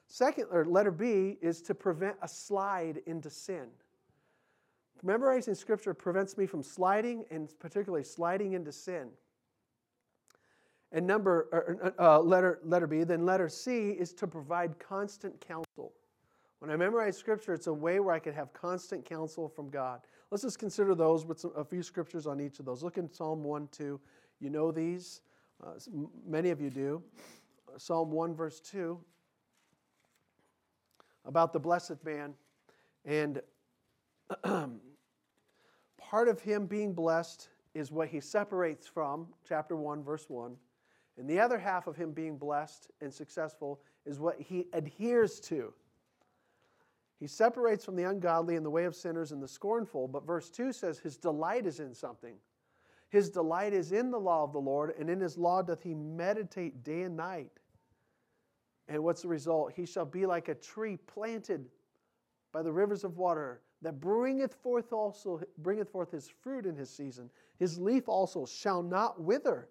[0.06, 3.68] Second, or letter B, is to prevent a slide into sin.
[5.02, 9.08] Memorizing scripture prevents me from sliding, and particularly sliding into sin.
[10.92, 15.94] And number, or, uh, letter, letter B, then letter C is to provide constant counsel.
[16.58, 20.02] When I memorize scripture, it's a way where I can have constant counsel from God.
[20.30, 22.82] Let's just consider those with some, a few scriptures on each of those.
[22.82, 23.98] Look in Psalm 1, 2.
[24.38, 25.22] You know these.
[25.64, 25.74] Uh,
[26.26, 27.02] many of you do.
[27.76, 28.98] Psalm 1, verse 2,
[31.24, 32.34] about the blessed man.
[33.04, 33.40] And
[35.98, 40.56] part of him being blessed is what he separates from, chapter 1, verse 1.
[41.16, 45.72] And the other half of him being blessed and successful is what he adheres to.
[47.20, 50.50] He separates from the ungodly and the way of sinners and the scornful, but verse
[50.50, 52.34] 2 says his delight is in something.
[53.12, 55.92] His delight is in the law of the Lord, and in his law doth he
[55.92, 57.50] meditate day and night.
[58.88, 59.74] And what's the result?
[59.76, 61.68] He shall be like a tree planted
[62.52, 66.88] by the rivers of water that bringeth forth also bringeth forth his fruit in his
[66.88, 67.28] season.
[67.58, 69.68] His leaf also shall not wither.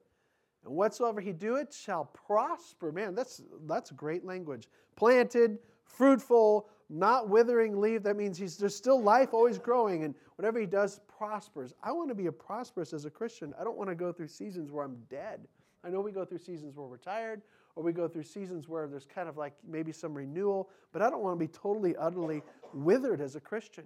[0.63, 2.91] And whatsoever he doeth shall prosper.
[2.91, 4.69] Man, that's that's great language.
[4.95, 8.03] Planted, fruitful, not withering leaf.
[8.03, 11.75] That means he's, there's still life always growing, and whatever he does prospers.
[11.83, 13.53] I want to be a prosperous as a Christian.
[13.59, 15.41] I don't want to go through seasons where I'm dead.
[15.83, 17.43] I know we go through seasons where we're tired,
[17.75, 21.11] or we go through seasons where there's kind of like maybe some renewal, but I
[21.11, 22.41] don't want to be totally, utterly
[22.73, 23.83] withered as a Christian.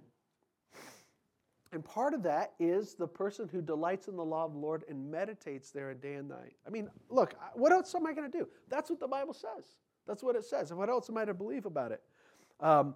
[1.72, 4.84] And part of that is the person who delights in the law of the Lord
[4.88, 6.54] and meditates there a day and night.
[6.66, 8.48] I mean, look, what else am I going to do?
[8.70, 9.76] That's what the Bible says.
[10.06, 10.70] That's what it says.
[10.70, 12.00] And what else am I to believe about it?
[12.60, 12.94] Um,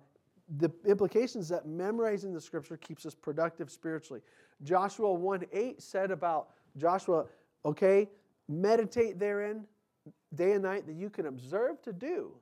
[0.59, 4.21] the implications that memorizing the scripture keeps us productive spiritually.
[4.63, 7.27] Joshua 1 8 said about Joshua,
[7.65, 8.09] okay,
[8.49, 9.65] meditate therein
[10.35, 12.33] day and night that you can observe to do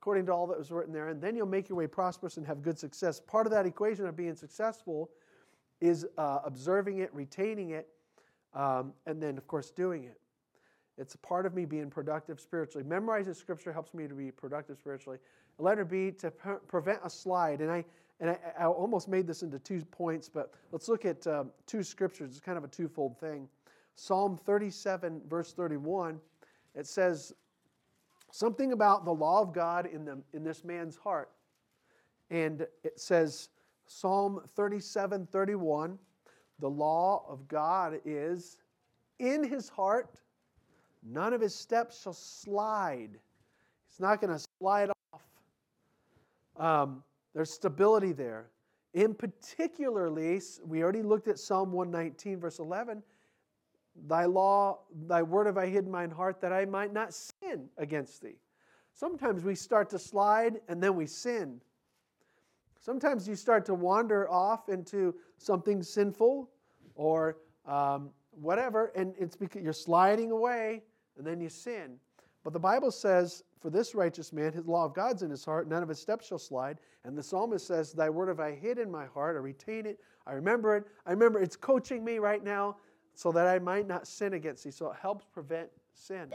[0.00, 2.46] according to all that was written there, and then you'll make your way prosperous and
[2.46, 3.20] have good success.
[3.20, 5.10] Part of that equation of being successful
[5.82, 7.86] is uh, observing it, retaining it,
[8.54, 10.18] um, and then, of course, doing it.
[10.96, 12.82] It's a part of me being productive spiritually.
[12.86, 15.18] Memorizing scripture helps me to be productive spiritually.
[15.62, 17.60] Letter B, to pre- prevent a slide.
[17.60, 17.84] And I,
[18.20, 21.82] and I, I, almost made this into two points, but let's look at um, two
[21.82, 22.30] scriptures.
[22.30, 23.48] It's kind of a twofold thing.
[23.94, 26.20] Psalm 37, verse 31,
[26.74, 27.34] it says,
[28.30, 31.30] something about the law of God in, the, in this man's heart.
[32.30, 33.48] And it says,
[33.86, 35.98] Psalm 37 31,
[36.60, 38.58] the law of God is
[39.18, 40.20] in his heart,
[41.02, 43.18] none of his steps shall slide.
[43.88, 44.90] He's not going to slide.
[46.60, 47.02] Um,
[47.34, 48.50] there's stability there.
[48.92, 53.02] In particularly, we already looked at Psalm 119, verse 11.
[54.06, 57.68] Thy law, thy word have I hid in mine heart that I might not sin
[57.78, 58.36] against thee.
[58.92, 61.60] Sometimes we start to slide and then we sin.
[62.78, 66.50] Sometimes you start to wander off into something sinful
[66.94, 70.82] or um, whatever, and it's because you're sliding away
[71.16, 71.96] and then you sin.
[72.42, 75.68] But the Bible says, For this righteous man, his law of God's in his heart,
[75.68, 76.78] none of his steps shall slide.
[77.04, 80.00] And the psalmist says, Thy word have I hid in my heart, I retain it,
[80.26, 80.86] I remember it.
[81.06, 82.76] I remember it's coaching me right now
[83.14, 84.70] so that I might not sin against thee.
[84.70, 86.32] So it helps prevent sin.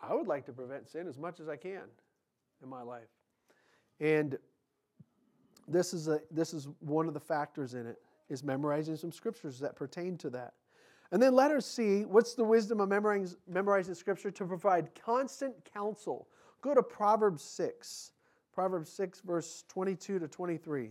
[0.00, 1.82] I would like to prevent sin as much as I can
[2.62, 3.08] in my life.
[4.00, 4.38] And
[5.66, 9.58] this is, a, this is one of the factors in it, is memorizing some scriptures
[9.58, 10.54] that pertain to that.
[11.10, 14.30] And then letter C, what's the wisdom of memorizing, memorizing scripture?
[14.30, 16.28] To provide constant counsel.
[16.60, 18.12] Go to Proverbs 6.
[18.52, 20.90] Proverbs 6, verse 22 to 23.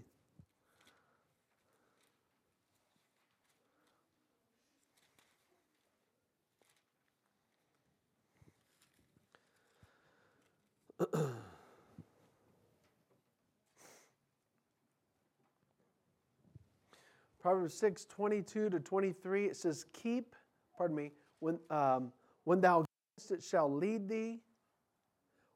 [17.47, 20.35] Proverbs 6, 22 to 23, it says, Keep,
[20.77, 22.11] pardon me, when, um,
[22.43, 22.83] when thou
[23.17, 24.41] goest, it shall lead thee.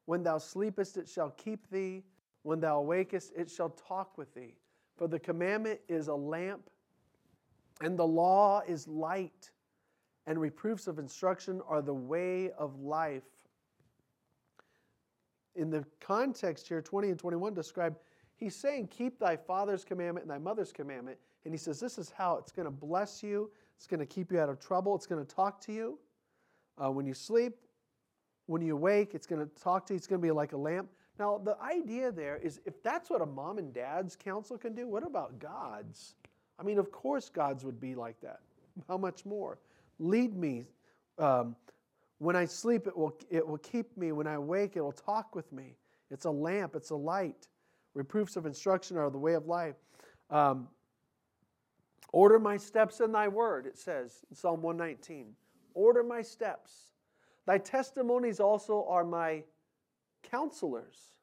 [0.06, 2.02] When thou sleepest, it shall keep thee.
[2.44, 4.54] When thou awakest, it shall talk with thee.
[4.96, 6.70] For the commandment is a lamp,
[7.82, 9.50] and the law is light,
[10.26, 13.24] and reproofs of instruction are the way of life
[15.56, 17.98] in the context here, 20 and 21 describe,
[18.36, 21.18] he's saying, Keep thy father's commandment and thy mother's commandment.
[21.44, 24.32] And he says, This is how it's going to bless you, it's going to keep
[24.32, 25.98] you out of trouble, it's going to talk to you.
[26.82, 27.54] Uh, when you sleep,
[28.46, 30.56] when you awake, it's going to talk to you, it's going to be like a
[30.56, 30.88] lamp.
[31.18, 34.88] Now, the idea there is if that's what a mom and dad's counsel can do,
[34.88, 36.14] what about God's?
[36.58, 38.40] I mean, of course, God's would be like that.
[38.88, 39.58] How much more?
[39.98, 40.66] Lead me,
[41.18, 41.54] um,
[42.18, 44.12] when I sleep, it will, it will keep me.
[44.12, 45.74] When I wake, it will talk with me.
[46.08, 47.48] It's a lamp, it's a light.
[47.94, 49.74] Reproofs of instruction are the way of life.
[50.30, 50.68] Um,
[52.12, 55.34] Order my steps in thy word, it says in Psalm 119.
[55.74, 56.92] Order my steps.
[57.46, 59.42] Thy testimonies also are my
[60.22, 61.16] counselors,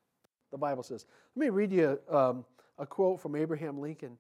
[0.52, 1.06] the Bible says.
[1.36, 2.44] Let me read you um,
[2.78, 4.18] a quote from Abraham Lincoln.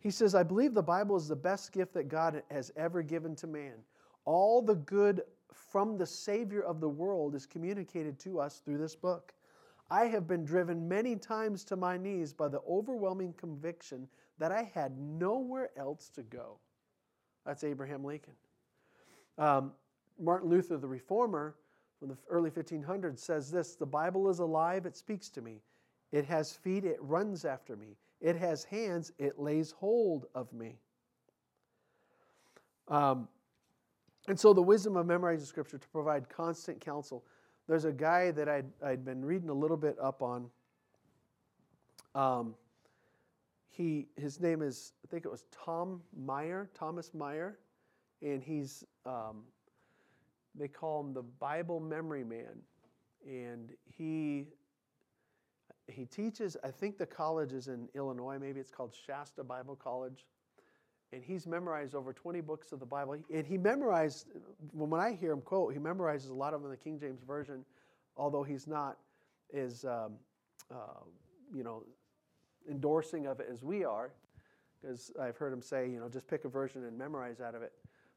[0.00, 3.34] He says, I believe the Bible is the best gift that God has ever given
[3.36, 3.74] to man.
[4.24, 8.94] All the good from the Savior of the world is communicated to us through this
[8.94, 9.32] book.
[9.90, 14.70] I have been driven many times to my knees by the overwhelming conviction that I
[14.74, 16.58] had nowhere else to go.
[17.46, 18.34] That's Abraham Lincoln.
[19.38, 19.72] Um,
[20.20, 21.56] Martin Luther, the reformer
[21.98, 25.62] from the early 1500s, says this The Bible is alive, it speaks to me.
[26.12, 27.96] It has feet, it runs after me.
[28.20, 30.78] It has hands, it lays hold of me.
[32.88, 33.28] Um,
[34.26, 37.24] and so the wisdom of memorizing scripture to provide constant counsel.
[37.68, 40.48] There's a guy that I'd, I'd been reading a little bit up on.
[42.14, 42.54] Um,
[43.68, 47.58] he, his name is, I think it was Tom Meyer, Thomas Meyer,
[48.22, 49.42] and he's, um,
[50.54, 52.58] they call him the Bible memory man.
[53.26, 54.46] And he,
[55.86, 60.24] he teaches, I think the college is in Illinois, maybe it's called Shasta Bible College
[61.12, 63.16] and he's memorized over 20 books of the Bible.
[63.32, 64.26] And he memorized,
[64.72, 67.22] when I hear him quote, he memorizes a lot of them in the King James
[67.22, 67.64] Version,
[68.16, 68.98] although he's not
[69.54, 70.12] as, um,
[70.70, 71.00] uh,
[71.54, 71.84] you know,
[72.68, 74.12] endorsing of it as we are,
[74.80, 77.62] because I've heard him say, you know, just pick a version and memorize out of
[77.62, 77.72] it.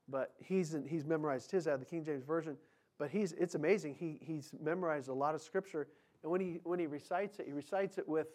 [0.09, 2.57] But he's, he's memorized his out of the King James Version.
[2.99, 3.95] But he's, it's amazing.
[3.95, 5.87] He, he's memorized a lot of scripture.
[6.23, 8.27] And when he, when he recites it, he recites it with,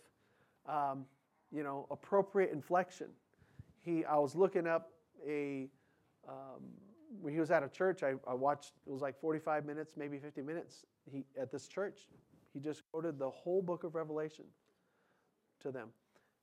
[0.66, 1.04] um,
[1.52, 3.08] you know, appropriate inflection
[3.86, 4.90] he, I was looking up
[5.26, 5.68] a,
[6.28, 6.62] um,
[7.20, 10.18] when he was at a church, I, I watched, it was like 45 minutes, maybe
[10.18, 12.08] 50 minutes he, at this church.
[12.52, 14.44] He just quoted the whole book of Revelation
[15.60, 15.88] to them.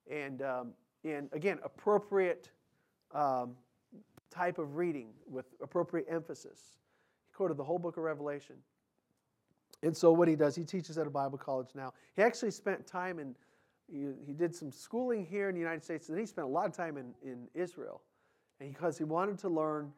[0.09, 2.49] And, um, and again, appropriate
[3.13, 3.55] um,
[4.31, 6.77] type of reading with appropriate emphasis.
[7.27, 8.55] He quoted the whole book of Revelation.
[9.81, 11.93] And so what he does, he teaches at a Bible college now.
[12.15, 13.35] He actually spent time in,
[13.91, 16.49] he, he did some schooling here in the United States, and then he spent a
[16.49, 18.01] lot of time in, in Israel.
[18.59, 19.91] And because he wanted to learn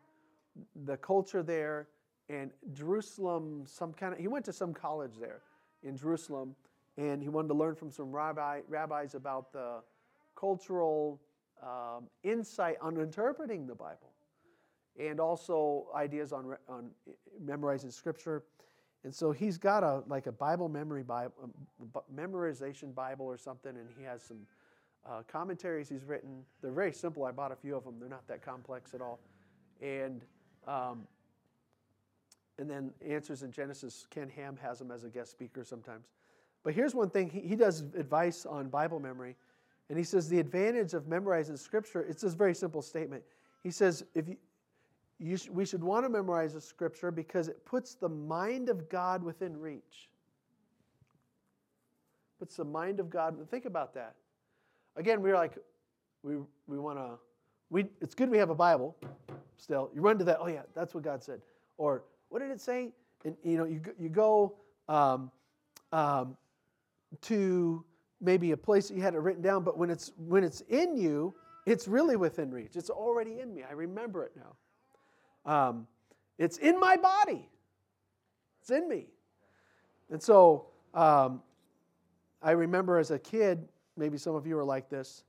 [0.85, 1.87] the culture there
[2.29, 5.41] and Jerusalem, some kind of, he went to some college there
[5.83, 6.55] in Jerusalem,
[6.97, 9.81] and he wanted to learn from some rabbi, rabbis about the
[10.35, 11.21] cultural
[11.61, 14.11] um, insight on interpreting the Bible
[14.99, 16.89] and also ideas on, on
[17.43, 18.43] memorizing scripture.
[19.05, 21.53] And so he's got a like a Bible memory Bible, um,
[22.13, 24.39] memorization Bible or something, and he has some
[25.07, 26.41] uh, commentaries he's written.
[26.63, 27.23] They're very simple.
[27.23, 27.97] I bought a few of them.
[27.99, 29.19] They're not that complex at all.
[29.79, 30.25] And
[30.67, 31.03] um,
[32.57, 34.07] and then Answers in Genesis.
[34.09, 36.07] Ken Ham has them as a guest speaker sometimes.
[36.63, 39.35] But here's one thing he, he does advice on Bible memory,
[39.89, 42.01] and he says the advantage of memorizing Scripture.
[42.09, 43.21] It's this very simple statement.
[43.61, 44.37] He says if you
[45.37, 49.23] sh- we should want to memorize the scripture because it puts the mind of God
[49.23, 50.09] within reach.
[52.39, 53.37] Puts the mind of God.
[53.49, 54.15] Think about that.
[54.97, 55.57] Again, we're like,
[56.23, 56.35] we,
[56.67, 57.17] we want to,
[57.69, 58.95] we, it's good we have a Bible
[59.57, 59.89] still.
[59.93, 61.41] You run to that, oh yeah, that's what God said.
[61.77, 62.91] Or what did it say?
[63.23, 64.55] And you know, you, you go
[64.87, 65.31] um,
[65.91, 66.37] um,
[67.21, 67.83] to
[68.21, 70.95] maybe a place that you had it written down, but when it's when it's in
[70.95, 71.33] you,
[71.65, 72.75] it's really within reach.
[72.75, 73.63] It's already in me.
[73.67, 74.55] I remember it now.
[75.45, 75.87] Um,
[76.37, 77.47] it's in my body,
[78.61, 79.07] it's in me.
[80.09, 81.41] And so um,
[82.41, 85.23] I remember as a kid, maybe some of you are like this.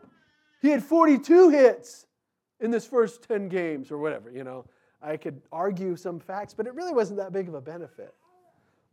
[0.62, 2.08] he had 42 hits
[2.60, 4.66] in this first 10 games or whatever, you know.
[5.02, 8.16] I could argue some facts, but it really wasn't that big of a benefit.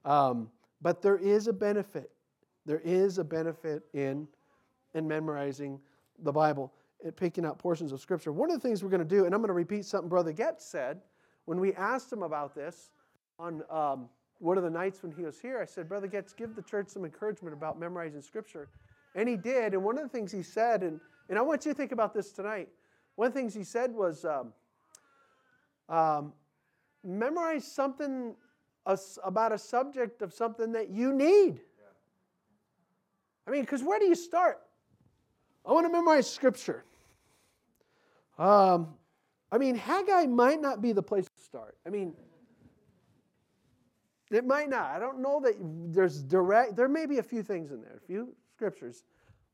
[0.04, 0.50] Um,
[0.82, 2.10] but there is a benefit.
[2.66, 4.26] There is a benefit in,
[4.94, 5.80] in memorizing
[6.18, 6.72] the Bible
[7.04, 8.32] and picking out portions of Scripture.
[8.32, 10.32] One of the things we're going to do, and I'm going to repeat something Brother
[10.32, 11.00] Getz said
[11.44, 12.90] when we asked him about this
[13.38, 14.08] on um,
[14.40, 16.88] one of the nights when he was here, I said, Brother Getz, give the church
[16.88, 18.68] some encouragement about memorizing Scripture.
[19.14, 19.74] And he did.
[19.74, 20.98] And one of the things he said, and,
[21.28, 22.68] and I want you to think about this tonight.
[23.16, 24.52] One of the things he said was um,
[25.88, 26.32] um,
[27.04, 28.34] memorize something
[29.22, 31.60] about a subject of something that you need.
[33.46, 34.60] I mean, because where do you start?
[35.66, 36.84] I want to memorize Scripture.
[38.38, 38.94] Um,
[39.52, 41.76] I mean, Haggai might not be the place to start.
[41.86, 42.14] I mean,
[44.30, 44.90] it might not.
[44.90, 45.54] I don't know that
[45.92, 49.02] there's direct, there may be a few things in there, a few scriptures,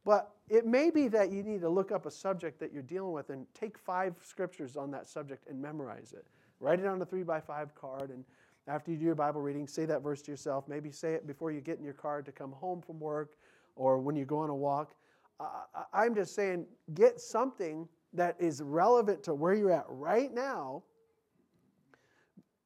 [0.04, 3.12] but it may be that you need to look up a subject that you're dealing
[3.12, 6.26] with and take five scriptures on that subject and memorize it.
[6.60, 8.24] Write it on a three by five card, and
[8.68, 10.64] after you do your Bible reading, say that verse to yourself.
[10.68, 13.36] Maybe say it before you get in your car to come home from work
[13.76, 14.94] or when you go on a walk.
[15.38, 15.46] Uh,
[15.92, 20.82] I'm just saying, get something that is relevant to where you're at right now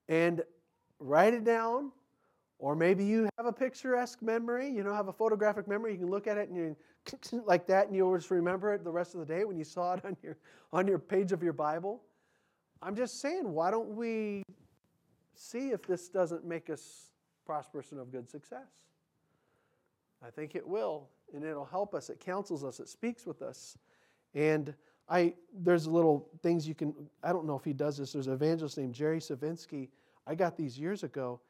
[0.08, 0.42] and
[0.98, 1.90] write it down
[2.60, 5.92] or maybe you have a picturesque memory, you know, have a photographic memory.
[5.92, 6.76] You can look at it and you
[7.46, 9.94] like that, and you'll just remember it the rest of the day when you saw
[9.94, 10.36] it on your
[10.72, 12.02] on your page of your Bible.
[12.82, 14.42] I'm just saying, why don't we
[15.34, 17.12] see if this doesn't make us
[17.46, 18.68] prosperous and of good success?
[20.22, 22.10] I think it will, and it'll help us.
[22.10, 22.78] It counsels us.
[22.78, 23.78] It speaks with us.
[24.34, 24.74] And
[25.08, 26.94] I there's little things you can.
[27.22, 28.12] I don't know if he does this.
[28.12, 29.88] There's an evangelist named Jerry Sivnksty.
[30.26, 31.40] I got these years ago.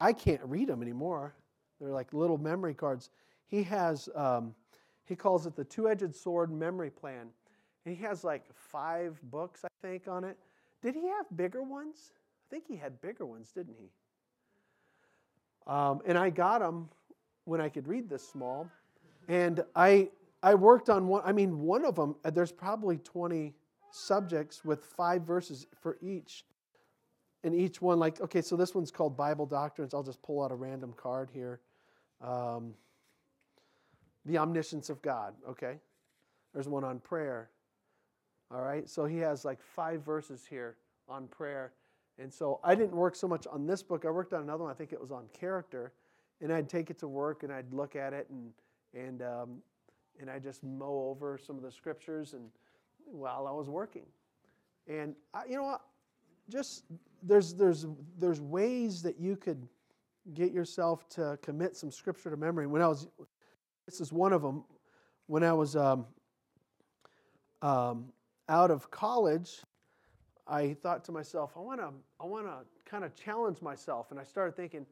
[0.00, 1.34] I can't read them anymore.
[1.80, 3.10] They're like little memory cards.
[3.46, 4.08] He has.
[4.14, 4.54] Um,
[5.10, 7.26] he calls it the two-edged sword memory plan.
[7.84, 10.38] And he has like five books, I think, on it.
[10.82, 12.12] Did he have bigger ones?
[12.14, 13.88] I think he had bigger ones, didn't he?
[15.66, 16.88] Um, and I got them
[17.44, 18.68] when I could read this small.
[19.26, 20.10] And I,
[20.44, 23.52] I worked on one, I mean, one of them, uh, there's probably 20
[23.90, 26.44] subjects with five verses for each.
[27.42, 29.94] And each one, like, okay, so this one's called Bible Doctrines.
[29.94, 31.60] I'll just pull out a random card here.
[32.20, 32.74] Um,
[34.26, 35.78] the omniscience of God, okay?
[36.52, 37.50] There's one on prayer.
[38.52, 40.76] All right, so he has like five verses here
[41.08, 41.72] on prayer.
[42.18, 44.04] And so I didn't work so much on this book.
[44.04, 44.70] I worked on another one.
[44.70, 45.92] I think it was on character,
[46.40, 48.52] and I'd take it to work and I'd look at it and
[48.92, 49.62] and um,
[50.20, 52.50] and I just mow over some of the scriptures and
[53.06, 54.06] while I was working,
[54.86, 55.82] and I, you know what,
[56.50, 56.84] just
[57.22, 57.86] there's there's
[58.18, 59.68] there's ways that you could
[60.34, 62.66] get yourself to commit some scripture to memory.
[62.66, 63.08] When I was,
[63.86, 64.64] this is one of them.
[65.26, 66.06] When I was um,
[67.62, 68.12] um,
[68.48, 69.60] out of college,
[70.46, 71.90] I thought to myself, I want to
[72.20, 74.84] I want to kind of challenge myself, and I started thinking,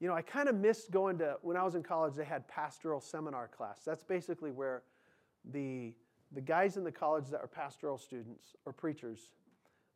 [0.00, 2.14] you know, I kind of missed going to when I was in college.
[2.14, 3.82] They had pastoral seminar class.
[3.84, 4.82] That's basically where
[5.52, 5.94] the
[6.34, 9.28] the guys in the college that are pastoral students or preachers,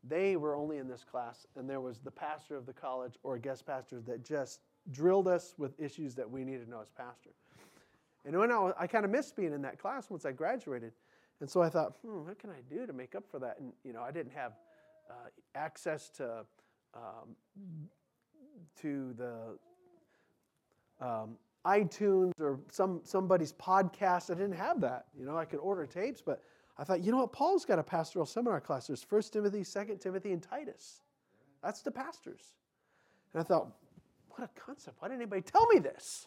[0.05, 3.37] they were only in this class, and there was the pastor of the college or
[3.37, 4.61] a guest pastor that just
[4.93, 7.31] drilled us with issues that we needed to know as pastor.
[8.25, 10.93] And when I, I kind of missed being in that class once I graduated.
[11.41, 13.59] And so I thought, hmm, what can I do to make up for that?
[13.61, 14.53] And, you know, I didn't have
[15.11, 16.45] uh, access to,
[16.95, 17.37] um,
[18.81, 19.59] to the
[21.05, 21.37] um,
[21.67, 24.31] iTunes or some, somebody's podcast.
[24.31, 25.07] I didn't have that.
[25.19, 26.43] You know, I could order tapes, but
[26.79, 27.33] I thought, you know what?
[27.33, 28.87] Paul's got a pastoral seminar class.
[28.87, 31.01] There's 1 Timothy, 2 Timothy, and Titus.
[31.62, 32.53] That's the pastors.
[33.33, 33.68] And I thought,
[34.31, 34.97] what a concept.
[35.01, 36.27] Why didn't anybody tell me this?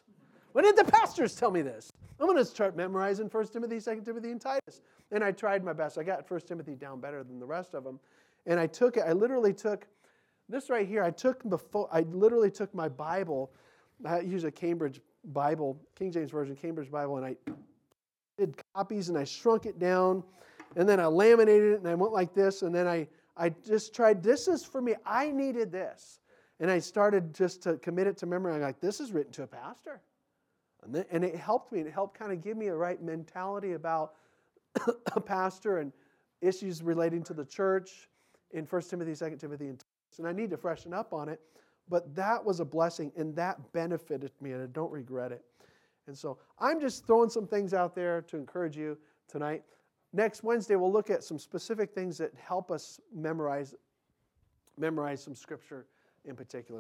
[0.53, 1.91] Why didn't the pastors tell me this?
[2.19, 4.81] I'm going to start memorizing 1 Timothy, 2 Timothy, and Titus.
[5.11, 5.97] And I tried my best.
[5.97, 7.99] I got 1 Timothy down better than the rest of them.
[8.45, 9.87] And I took it, I literally took
[10.47, 11.03] this right here.
[11.03, 13.51] I took before, I literally took my Bible.
[14.03, 17.35] I use a Cambridge Bible, King James Version, Cambridge Bible, and I
[18.39, 20.23] did copies and I shrunk it down.
[20.75, 22.61] And then I laminated it and I went like this.
[22.61, 24.95] And then I, I just tried, this is for me.
[25.05, 26.19] I needed this.
[26.59, 28.53] And I started just to commit it to memory.
[28.53, 30.01] I'm like, this is written to a pastor.
[30.83, 31.81] And, then, and it helped me.
[31.81, 34.13] It helped kind of give me a right mentality about
[35.15, 35.91] a pastor and
[36.41, 38.09] issues relating to the church
[38.51, 39.83] in 1 Timothy, 2 Timothy, and
[40.17, 41.39] and I need to freshen up on it.
[41.87, 45.43] But that was a blessing, and that benefited me, and I don't regret it.
[46.09, 48.97] And so I'm just throwing some things out there to encourage you
[49.27, 49.63] tonight.
[50.11, 53.75] Next Wednesday, we'll look at some specific things that help us memorize,
[54.77, 55.85] memorize some scripture
[56.25, 56.77] in particular.